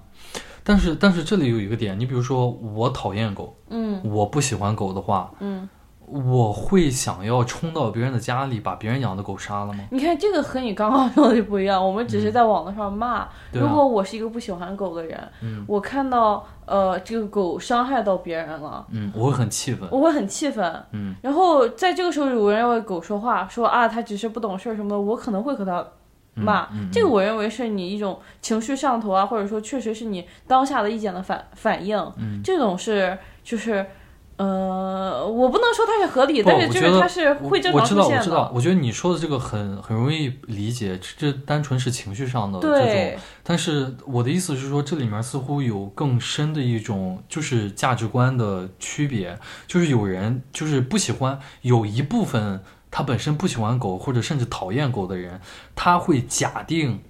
[0.64, 5.68] 但是但是这里有一个点，你比如说我讨厌狗，嗯我不喜欢狗的话，嗯，
[6.06, 9.84] 我会想要冲到别人的家里把别人养的狗杀了吗？
[9.90, 13.26] 你看这个和你刚刚说的就不一样，我们只是在网络上骂。
[13.52, 19.88] 如果我是一个不喜欢狗的人，嗯我看到呃这个狗伤害到别人了，嗯，我会很气愤。
[19.90, 20.84] 我会很气愤。
[20.92, 25.84] 嗯然后在这个时候，有人要为狗说话，说啊它只是不懂事儿什么的，我可能会和它
[26.36, 26.68] 嗯骂。
[26.72, 31.98] 嗯这个我认为是你一种情绪上头啊，或者说确实是你当下的意见的反反应。
[32.16, 33.84] 嗯这种是就是。
[34.38, 38.18] 呃，我不能说它是合理，不但是就是它是会正我知道，常出现的。
[38.18, 42.68] 我知道，我觉得你说的这个很很容易理解，这这单纯是情绪上的这
[43.12, 55.40] 种，但是我的意思是说，这里面似乎有更深的一种就是价值观的区别，就是有人就是不喜欢，有一部分他本身不喜欢狗或者甚至讨厌狗的人，
[55.74, 57.02] 他会假定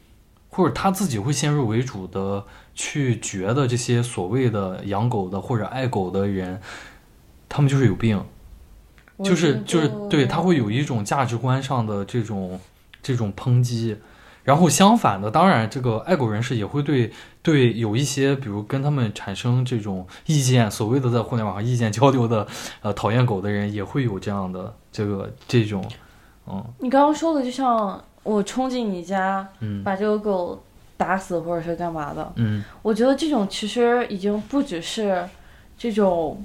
[0.48, 6.58] 或者他自己会先入为主的去觉得这些所谓的养狗的或者爱狗的人，
[7.48, 8.24] 他们就是有病。
[9.22, 12.58] 就是就是对，他会有一种价值观上的这种
[13.02, 13.96] 这种抨击，
[14.44, 22.46] 然后相反的，当然这个爱狗人士也会对对有一些，比如跟他们产生这种意见，所谓的在互联网上意见交流的，
[22.80, 25.84] 呃，讨厌狗的人也会有这样的这个这种，
[26.48, 26.64] 嗯。
[26.80, 29.82] 你刚刚说的，就像我冲进你家，嗯。
[29.84, 30.60] 把这个狗
[30.96, 32.64] 打死或者是干嘛的，嗯。
[32.82, 35.24] 我觉得这种其实已经不只是
[35.78, 36.44] 这种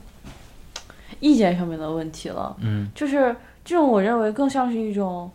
[1.19, 2.87] 意见上面的问题了，嗯。
[2.93, 5.31] 就是这种我认为更像是一种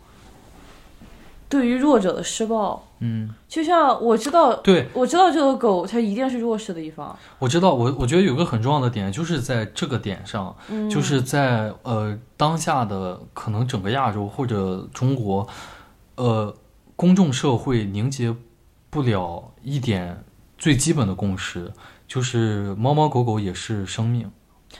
[1.53, 2.83] 对于弱者的施暴。
[2.97, 15.47] 嗯，就像我知道，对，我知道这个狗它一定是弱势的一方，我知道，我我觉得有个很重要的点，就是在这个点上，嗯，就是在呃当下的可能整个亚洲或者中国，
[16.15, 16.55] 呃
[16.95, 18.35] 公众社会凝结
[18.89, 20.23] 不了一点
[20.57, 21.71] 最基本的共识，
[22.07, 24.31] 就是猫猫狗狗也是生命。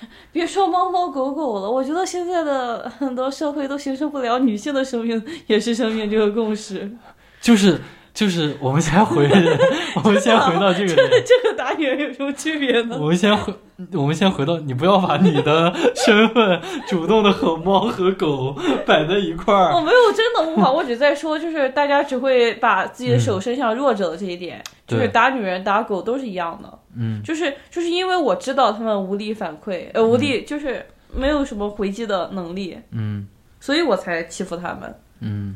[0.31, 6.91] 别说猫猫狗狗了，我觉得现在的很多社会都形成不了女性的生命也是生命这个共识。
[7.41, 7.79] 就是
[8.13, 9.27] 就是，我们先回，
[10.03, 11.09] 我们先回到这个点。
[11.25, 12.95] 这个打女人有什么区别呢？
[12.99, 13.51] 我们先回，
[13.93, 19.81] 我们先回到，你不要把你的身份主动的和猫和狗摆在一块儿我。
[19.81, 33.27] 没有真的无法，我只在说，就是大家只会把自己的手伸向弱者的这一点，就是打女人、打狗都是一样的，嗯就是就是因为我知道他们无力反馈，呃，无力就是没有什么回击的能力，嗯
[33.59, 34.95] 所以我才欺负他们。
[35.21, 35.55] 嗯，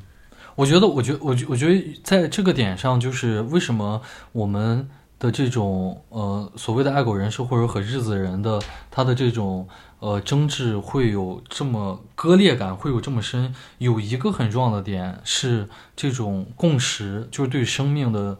[0.57, 4.89] 我觉得，我觉得，我觉，我觉得在这个点上，就是为什么我们
[5.19, 9.67] 的这种呃所谓的爱狗人士或者和日子人的他的这种
[9.99, 18.37] 呃争执会有这么割裂感，会有这么深，有一个很重要的点是这种共识，就是对生命的。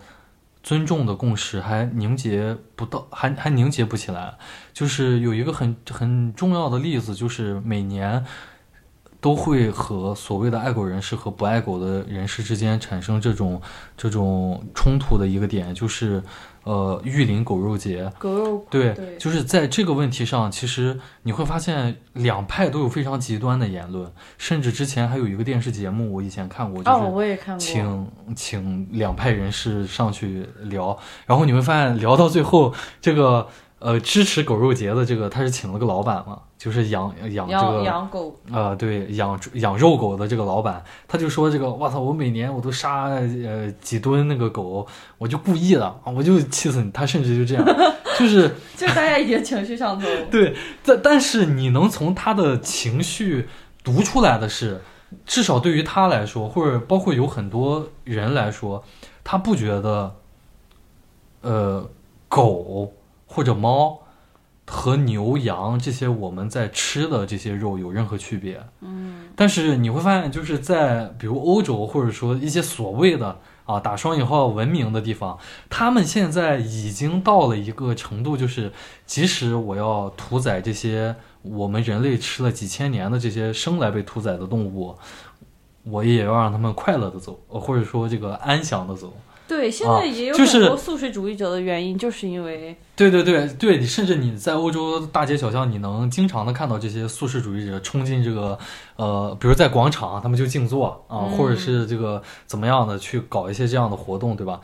[0.64, 4.38] 尊重的共识还凝结不到，还还凝结不起来。
[4.74, 8.26] 就是有一个很很重要的例子，就是每年
[9.28, 13.62] 都会和所谓的爱狗人士和不爱狗的人士之间产生这种
[13.98, 16.24] 这种冲突的一个点，就是
[16.64, 18.10] 呃玉林狗肉节。
[18.18, 27.60] 狗肉对，对就是在这个问题上，其实你会发现两派都有非常极端的言论，甚至之前还有一个电视节目，我以前看过，就哦，是我也看过。
[27.60, 33.46] 请请两派人士上去聊，然后你会发现聊到最后，这个
[33.80, 44.88] 呃支持狗肉节的这个他是请了个老板嘛，就是养养这养个养狗，呃，对，养养肉狗的这个老板，他就说这个，我操，我每年我都杀呃几吨那个狗，
[45.18, 46.90] 我就故意的啊，我就气死你。
[46.92, 47.64] 他甚至就这样，
[48.18, 50.08] 就是 就大家已经情绪上头。
[50.32, 53.48] 对，但但是你能从他的情绪
[53.84, 54.82] 读出来的是，
[55.26, 58.84] 至少对于他来说，或者包括有很多人来说，
[59.24, 60.16] 他不觉得，
[61.42, 61.88] 呃，
[62.28, 62.92] 狗
[63.28, 64.00] 或者猫
[64.66, 68.62] 和牛羊这些我们在吃的这些肉有任何区别。
[68.82, 75.38] 嗯，但是你会发现，就是在比如欧洲，或者说一些所谓的啊打双引号文明的地方，
[75.70, 78.74] 他们现在已经到了一个程度，就是
[79.06, 84.98] 即使我要屠宰这些我们人类吃了几千年的这些生来被屠宰的动物，
[85.84, 89.14] 我也要让他们快乐的走，呃或者说这个安详的走。
[89.48, 98.60] 对，现啊在也有很多素食主义者的原因，就是因为对对对对，你甚至你在欧洲大街小巷，你能经常的看到这些素食主义者冲进这个，
[98.98, 104.60] 呃，比如在广场，他们就静坐啊，嗯或者是这个怎么样的去搞一些这样的活动，对吧？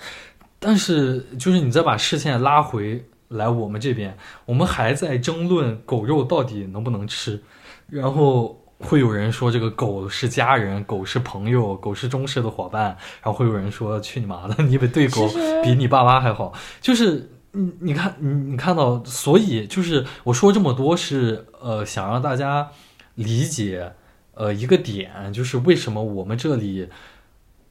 [0.60, 7.41] 但是就是你再把视线拉回来我们这边，我们还在争论狗肉到底能不能吃，
[7.88, 8.60] 然后。
[8.80, 12.86] 会有人说这个狗是家人，狗是朋友，狗是忠实的伙伴，
[13.22, 15.28] 然后会有人说去你妈的，你比对狗
[15.64, 22.70] 比你爸妈还好，就是你你看你你看到，所以就是我说这么多是呃想让大家
[23.16, 23.94] 理解
[24.34, 26.90] 呃一个点，就是为什么我们这里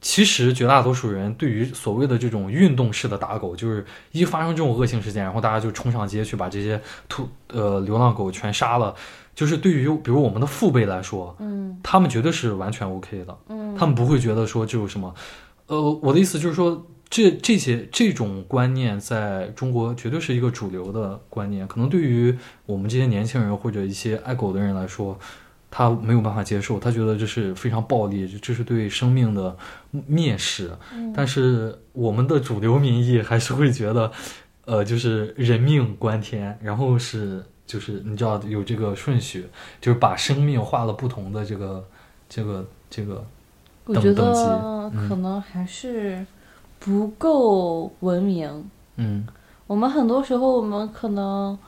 [0.00, 8.94] 其实绝大多数人对于所谓的这种运动式的打狗，就是一发生这种恶性事件，然后大家就冲上街去把这些兔呃流浪狗全杀了，
[9.34, 13.38] 就是对于比如我们的父辈来说，嗯他们绝对是完全 OK 的。
[13.48, 15.14] 嗯，他们不会觉得说这有什么，
[15.66, 25.18] 呃，我的意思就是说，这这些这种观念在中国绝对是一个主流的观念，可能对于我们这些年轻人或者一些爱狗的人来说，
[25.70, 29.56] 他没有办法接受，他觉得这是非常暴力，这是对生命的
[30.10, 30.70] 蔑视。
[30.94, 34.12] 嗯但是我们的主流民意还是会觉得，
[34.66, 39.46] 呃，就是人命关天，然后是就是你知道有这个顺序，
[39.80, 41.82] 就是把生命画了不同的这个
[42.28, 43.24] 这个这个。
[43.84, 46.24] 我觉等级得嗯可能还是
[46.78, 48.70] 不够文明。
[48.96, 49.26] 嗯
[49.66, 51.58] 我们很多时候，我们可能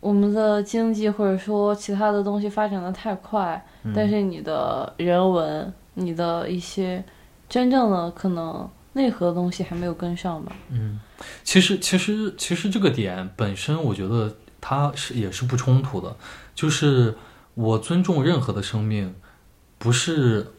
[0.00, 7.04] 我们的经济或者说其他的东西发展的太快，嗯但是你的人文、你的一些
[7.48, 10.52] 真正的可能内核的东西还没有跟上吧。
[10.70, 10.98] 嗯，
[11.44, 16.16] 其实其实其实这个点本身，我觉得它是也是不冲突的，
[16.54, 17.16] 就是
[17.54, 19.14] 我尊重任何的生命，
[19.76, 20.52] 不是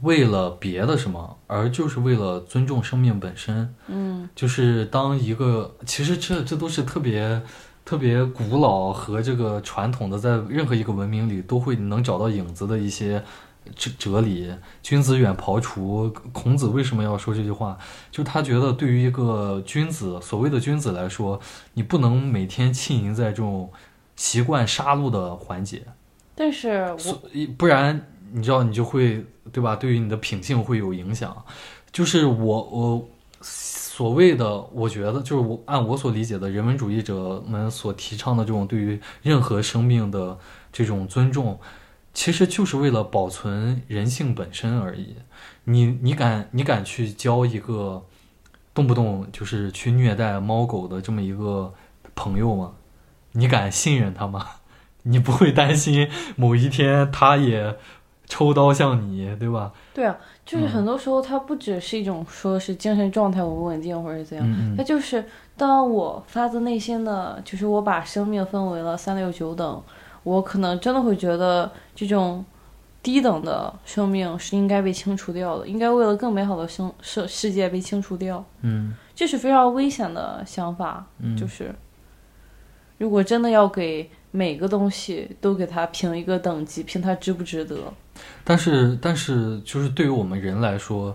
[0.00, 3.72] 为了别的什么，而就是为了尊重生命本身。
[3.88, 7.42] 嗯就是当一个，其实这这都是特别
[7.84, 13.22] 特别古老和这个传统的，在任何一个文明里都会能找到影子的一些
[13.76, 14.52] 哲哲理。
[14.82, 17.78] 君子远庖厨，孔子为什么要说这句话？
[18.10, 21.40] 就是他觉得对于一个君子，所谓的君子来说，
[21.74, 23.70] 你不能每天浸淫在这种
[24.16, 25.82] 习惯杀戮的环节，
[26.34, 27.22] 但是我
[27.56, 29.76] 不然你知道你就会对吧？
[29.76, 31.44] 对于你的品性会有影响。
[31.92, 33.08] 就是我我
[33.40, 40.36] 所谓的，我觉得就是我按我所理解的人文主义者们所提倡的这种对于任何生命的
[40.72, 41.56] 这种尊重，
[42.14, 45.16] 其实就是为了保存人性本身而已。
[45.64, 48.02] 你你敢你敢去交一个
[48.72, 51.74] 动不动就是去虐待猫狗的这么一个
[52.14, 52.72] 朋友吗？
[53.32, 54.46] 你敢信任他吗？
[55.02, 57.76] 你不会担心某一天他也
[58.26, 59.72] 抽刀向你，对吧？
[59.92, 65.22] 对啊，就是嗯很多时候它不只是一种说是精神状态不稳定或者是怎样，他就是
[65.56, 69.82] 当我发自内心的，就是我把生命分为了三六九等，
[70.24, 72.44] 我可能真的会觉得这种
[73.02, 81.06] 低等的生命是应该被清除掉的，应该为了更美好的生世世界被清除掉，嗯这是非常危险的想法。
[81.18, 81.72] 嗯，就是
[82.98, 87.76] 如果真的要给每个东西都给它评一个等级，评它值不值得，
[88.42, 91.14] 但是但是就是对于我们人来说，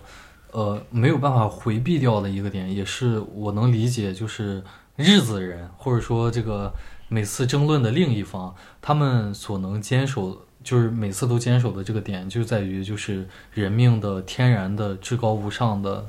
[0.52, 4.64] 呃，没有办法回避掉的一个点，也是我能理解，就是
[4.96, 6.72] 日子人或者说这个
[7.10, 10.46] 每次争论的另一方，他们所能坚守。
[10.62, 16.06] 就是每次都坚守的这个点，就在于就是人命的天然的至高无上的，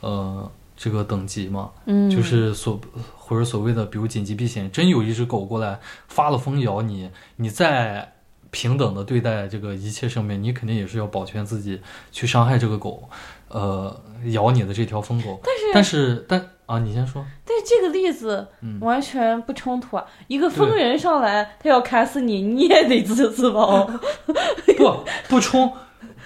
[0.00, 1.70] 呃，这个等级嘛。
[1.84, 2.80] 嗯，就是所
[3.14, 5.78] 或者所谓的，比如紧急避险，真有一只狗过来
[6.08, 8.14] 发了疯咬你，你再
[8.50, 11.78] 平等的对待这个一切生命，你肯定也是要保全自己，
[12.10, 13.06] 去伤害这个狗，
[13.48, 13.94] 呃，
[14.32, 15.38] 咬你的这条疯狗。
[15.44, 20.06] 但是但是但啊，你先说，但是这个例子嗯完全不冲突啊！
[20.28, 23.84] 一个疯人上来，他要砍死你，你也得自自保。
[24.78, 25.72] 不不冲，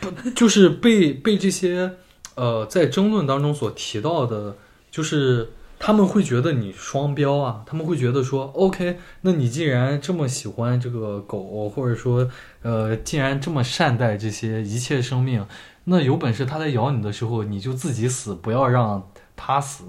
[0.00, 1.92] 不就是被被这些
[2.34, 4.58] 呃在争论当中所提到的，
[4.90, 12.28] 就是他们会觉得你双标啊，他们会觉得说，OK，那你既然这么喜欢这个狗，或者说
[12.60, 15.46] 呃，既然这么善待这些一切生命，
[15.84, 19.84] 那有本事它在咬你的时候，你就自己死，不要让它死。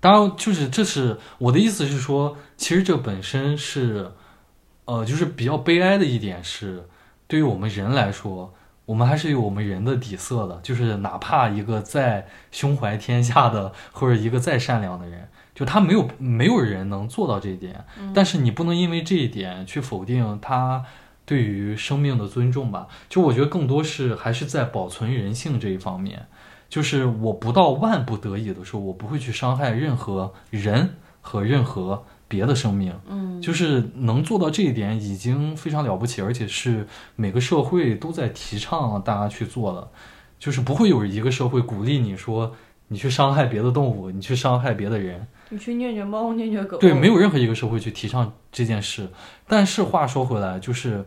[0.00, 4.12] 当然，就是这是我的意思是说，其实这本身是，
[4.84, 6.88] 呃，就是比较悲哀的一点是，
[7.26, 8.54] 对于我们人来说，
[8.86, 17.84] 我们还是有我们人的底色的，就是哪怕一个再胸怀天下的，或者一个再善良的人，就他没有没有人能做到这一点，
[18.14, 20.84] 但是你不能因为这一点去否定他
[21.26, 22.86] 对于生命的尊重吧？
[23.08, 26.26] 就我觉得更多是还是在保存人性这一方面。
[26.68, 32.94] 就是我不到万不得已的时候，我不会去伤害任何人和任何别的生命。
[33.08, 39.88] 嗯，就是能做到这一点已经非常了不起，而且是每个社会都在提倡大家去做的。
[40.38, 42.54] 就是不会有一个社会鼓励你说
[42.86, 45.26] 你去伤害别的动物，你去伤害别的人。
[45.48, 46.76] 你去虐虐猫，虐虐狗。
[46.76, 49.08] 对，没有任何一个社会去提倡这件事。
[49.46, 51.04] 但是话说回来，就是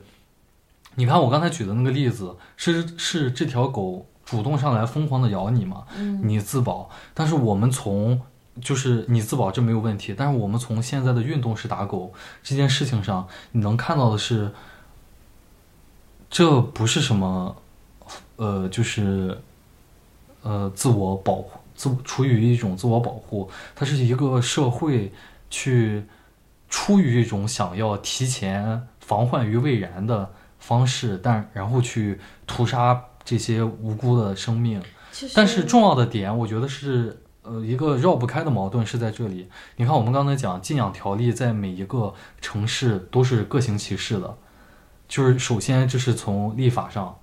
[0.95, 5.83] 你看我刚才举的那个例子，是是这条狗主动上来疯狂的咬你嘛？
[5.97, 6.89] 嗯你自保。
[7.13, 8.21] 但是我们从
[8.61, 14.49] 就是你自保这没有问题，但是我们从现在的运动式打狗这件事情上，你能看到的是，
[16.29, 17.57] 这不是什么，
[18.37, 19.37] 呃，就是
[20.43, 25.11] 呃自我保护，自出于一种自我保护，它是一个社会
[25.49, 26.05] 去
[26.69, 32.17] 出于一种想要提前防患于未然的方式，但然后去
[32.47, 34.81] 屠杀这些无辜的生命。
[35.35, 39.49] 但是重要的点，我觉得是呃一个绕不开的矛盾是在这里。
[39.75, 44.37] 你看，我们刚才讲禁养条例在每一个城市都是各行其事的，
[45.07, 47.17] 就是首先这是从立法上，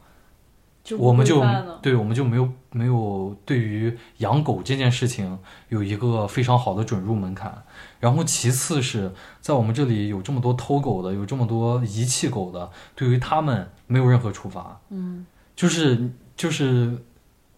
[0.99, 1.43] 我们就
[1.81, 5.39] 对我们就没有没有对于养狗这件事情
[5.71, 7.65] 有一个非常好的准入门槛。
[7.99, 14.79] 然后其次是在我们这里有这么多偷狗的，有这么多遗弃狗的，对于他们没有任何处罚。
[14.91, 15.25] 嗯
[15.59, 15.99] 就是
[16.37, 16.97] 就是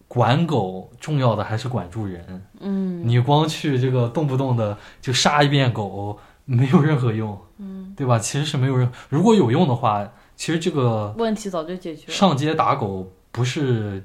[0.07, 2.43] 管狗重要的还是管住人。
[2.59, 8.17] 嗯你光去这个动不动的就杀一遍狗，没有任何用，嗯，对吧？
[8.17, 12.11] 其实是没有任，如果有用的话，其实这个问题早就解决了。
[12.11, 14.03] 上街打狗不是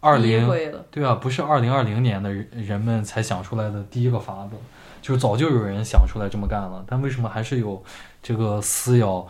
[0.00, 0.48] 二零。
[0.90, 4.56] 对啊，不是二零二零年的人人们才想出来的第一个法子，
[5.00, 7.80] 就是早就有人想出来这么干了，但为什么还是有
[8.20, 9.24] 这个撕咬，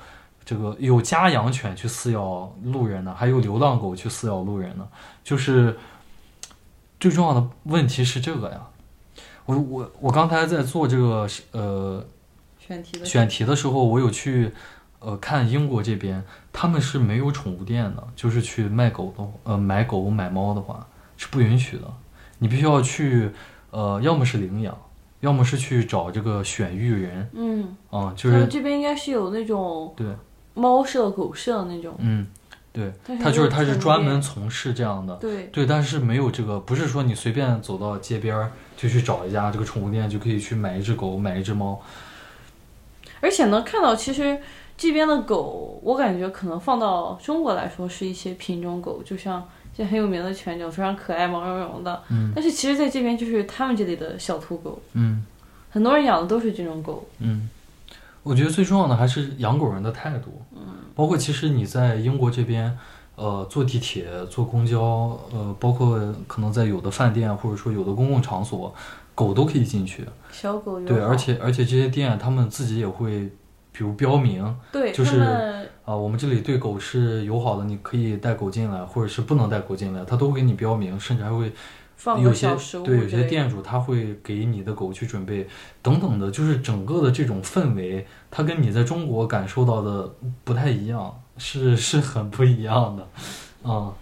[0.50, 3.14] 这个有家养犬去撕咬路人呢？
[3.16, 4.88] 还有流浪狗去撕咬路人呢？
[5.22, 5.78] 就是
[6.98, 8.60] 最重要的问题是这个呀。
[9.46, 12.04] 我我我刚才在做这个呃
[12.58, 14.52] 选题的选题的时候，我有去
[14.98, 16.20] 呃看英国这边，
[16.52, 20.84] 他们是没有宠物店的，就是去卖狗的呃买狗买猫的话
[21.16, 21.84] 是不允许的，
[22.38, 23.30] 你必须要去
[23.70, 24.76] 呃要么是领养，
[25.20, 30.08] 要么是去找这个选育人嗯，啊、就是这边应该是有那种对
[30.54, 31.94] 猫舍、狗舍那种。
[31.98, 32.26] 嗯
[32.72, 35.16] 对，但是他就是没有宠物他是专门从事这样的。
[35.16, 41.82] 对，对，但是没有这个，不是说你随便走到街边儿就去找一家这个宠物店就可以去买一只狗、买一只猫。
[43.20, 44.38] 而且能看到，其实
[44.78, 49.46] 这边的狗，我感觉可能放到中国来说是一些品种狗，就像
[49.76, 52.00] 这很有名的犬种，非常可爱、毛茸茸的。
[52.10, 55.26] 嗯但是其实在这边就是他们这里的小土狗，嗯
[55.70, 57.04] 很多人养的都是这种狗。
[57.18, 57.48] 嗯，
[58.22, 60.42] 我觉得最重要的还是养狗人的态度。
[60.52, 60.60] 嗯，
[60.94, 62.76] 包括其实你在英国这边，
[63.16, 68.74] 呃，坐地铁、坐公交，呃，包括可能在有的饭店或者说有的公共场所，
[69.14, 70.04] 狗都可以进去。
[70.30, 73.30] 小狗对，而且而且这些店他们自己也会，
[73.72, 75.68] 比如标明啊、对就是他们
[76.02, 81.52] 我们这里对狗是友好的，你可以带狗进来，或者是不能带狗进来，他都会给你标明，甚至还会
[82.18, 85.46] 有些对有些店主他会给你的狗去准备
[85.82, 90.10] 等等的，就是整个的这种氛围，它跟你在中国感受到的
[90.42, 93.92] 不太一样，是是很不一样的，啊、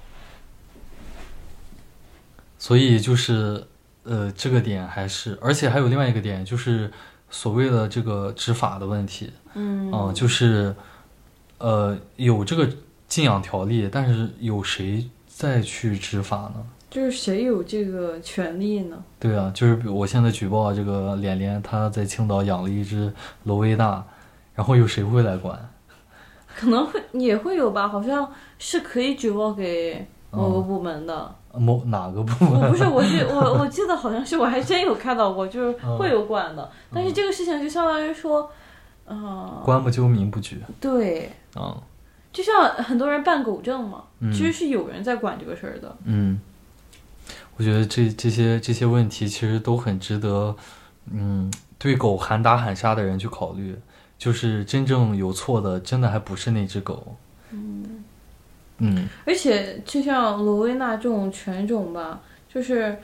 [2.59, 3.67] 所以就是
[4.05, 6.91] 呃这个点还是，而且还有另外一个点就是
[7.31, 10.75] 所谓的这个执法的问题，嗯嗯，就是
[11.59, 12.69] 呃有这个
[13.09, 16.65] 禁养条例，但是有谁再去执法呢？
[16.91, 19.03] 就是谁有这个权利呢？
[19.19, 23.13] 对啊，就是我现在举报这个连连，他在青岛养了一只
[23.45, 24.03] 罗威纳，
[24.55, 25.59] 然后有谁会来管？
[26.57, 28.29] 可能会也会有吧，好像
[28.59, 31.35] 是可以举报给某个嗯部门的。
[31.55, 32.61] 某哪个部门？
[32.63, 36.71] 我不是，我记我 我记得好像是我还真有看到过，就是嗯会有管的。
[36.93, 38.51] 但是这个事情就相当于说，
[39.07, 40.61] 嗯，官不究，民不举。
[40.81, 41.77] 对，嗯
[42.33, 45.97] 就像很多人办狗证嘛，嗯其实是有人在管这个事儿的。
[46.05, 46.39] 嗯，
[47.59, 50.57] 我觉得这这些这些问题其实都很值得，
[51.13, 53.77] 嗯，对狗喊打喊杀的人去考虑。
[54.17, 57.17] 就是真正有错的，真的还不是那只狗。
[57.53, 58.03] 嗯
[58.79, 62.21] 嗯而且就像罗威纳这种犬种吧，
[62.53, 62.99] 就是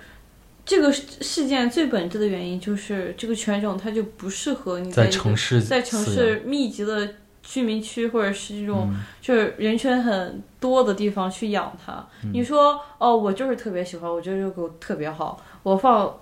[0.65, 7.09] 这个事事件最本质的原因就是这个犬种它就不适合你在城市在城市密集的
[7.45, 11.93] 居民区或者是这种嗯就是人群很多的地方去养它。
[12.25, 16.13] 嗯你说哦，我就是特别喜欢，我觉得这个狗特别好，我放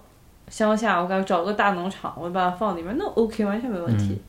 [0.48, 4.20] 乡下，我给它找个大农场，我把它放里面，那 OK，完全没问题。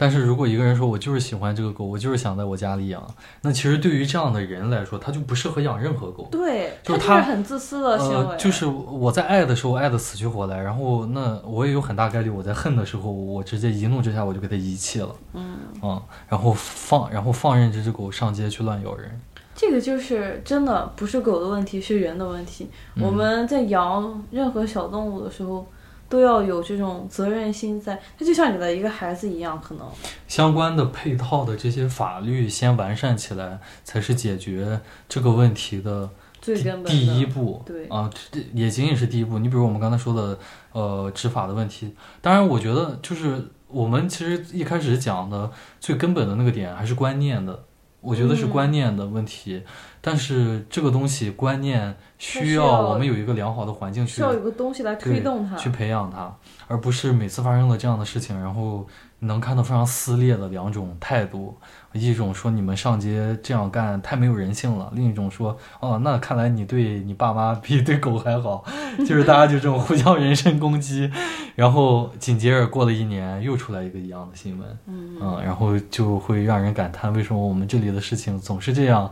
[0.00, 3.06] 但是如果一个人说我就是喜欢这个狗，我就是想在我家里养，
[3.42, 6.26] 那其实对于这样的人来说，他就不适合养任何狗。
[6.30, 8.14] 对，就是它它就是很自私的行为。
[8.14, 19.20] 呃，就是我在爱的时候爱的死去活来，然后那我也有很大概率我在恨的时候，我直接一怒之下我就给它遗弃了，嗯，嗯，然后放然后放任这只狗上街去乱咬人。
[19.54, 22.70] 这个就是真的不是狗的问题，是人的问题。
[22.94, 25.66] 嗯我们在养任何小动物的时候，
[26.10, 27.98] 都要有这种责任心在。
[28.18, 29.86] 它就像你的一个孩子一样，可能
[30.28, 36.10] 相关的配套的这些法律先完善起来，才是解决这个问题的
[36.42, 37.62] 最根本的第一步。
[37.64, 39.38] 对啊，这也仅仅是第一步。
[39.38, 40.38] 你比如我们刚才说的，
[40.72, 41.94] 呃，执法的问题。
[42.20, 47.64] 当然，我觉得就是我们其实一开始讲的最根本的那个点还是观念的，
[48.00, 49.62] 我觉得是嗯观念的问题。
[50.00, 55.56] 但是这个东西观念需要我们有一个良好的环境去需要有个东西来推动它。
[55.56, 56.34] 去培养它，
[56.68, 58.86] 而不是每次发生了这样的事情，然后
[59.20, 61.56] 能看到非常撕裂的两种态度，
[61.92, 68.64] 一种说你们上街这样干太没有人性了，另一种说哦，那看来你对你爸妈比对狗还好，
[68.98, 71.10] 就是大家就这种互相人身攻击，
[71.54, 79.10] 然后紧接着过了一年又出来一个一样的新闻，嗯，嗯，然后就会让人感叹为什么我们这里的事情总是这样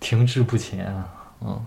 [0.00, 1.08] 停滞不前啊，
[1.40, 1.64] 嗯，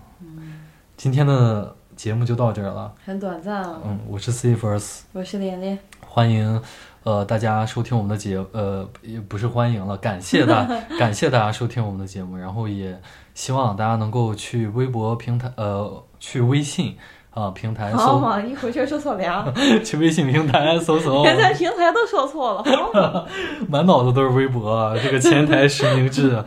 [0.96, 2.94] 今天的节目就到这儿了。
[3.04, 3.80] 很短暂啊。
[3.84, 6.62] 嗯，我是 C First，我是连连，欢迎
[7.04, 10.68] 呃大家收听我们的节呃也不是欢迎了，感谢大
[10.98, 13.00] 感谢大家收听我们的节目，然后也
[13.34, 16.96] 希望大家能够去微博平台呃去微信
[17.30, 19.46] 啊平台好搜，嘛，一会儿却说错俩，
[19.84, 23.26] 去微信平台搜索，现在平台都说错了。
[23.68, 26.42] 满脑子都是微博啊，这个前台实名制。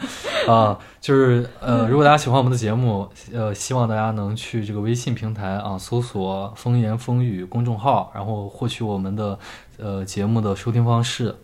[0.47, 9.37] 啊，就是呃，如果大家喜欢我们的节目，呃，希望大家能去这个微信平台啊搜索“风言风语”公众号，然后获取我们的
[9.81, 11.35] 呃节目的收听方式，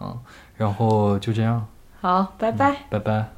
[0.00, 0.18] 嗯，
[0.56, 1.66] 然后就这样，
[2.00, 2.76] 好，拜拜。
[2.90, 3.35] 拜拜。